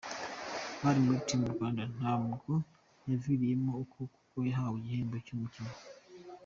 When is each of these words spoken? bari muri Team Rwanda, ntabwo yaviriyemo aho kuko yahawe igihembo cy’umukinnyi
bari 0.81 0.99
muri 1.05 1.19
Team 1.27 1.41
Rwanda, 1.55 1.83
ntabwo 1.97 2.51
yaviriyemo 3.09 3.69
aho 3.73 3.83
kuko 3.93 4.35
yahawe 4.47 4.75
igihembo 4.79 5.15
cy’umukinnyi 5.25 5.77